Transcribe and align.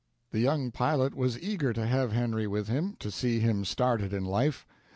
The 0.31 0.39
young 0.39 0.71
pilot 0.71 1.13
was 1.13 1.39
eager 1.39 1.73
to 1.73 1.85
have 1.85 2.11
Henry 2.11 2.47
with 2.47 2.67
him 2.67 2.95
to 2.97 3.11
see 3.11 3.39
him 3.39 3.63
started 3.63 4.13
in 4.13 4.25
life. 4.25 4.65